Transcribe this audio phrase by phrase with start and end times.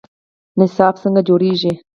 [0.59, 1.73] نصاب څنګه جوړیږي؟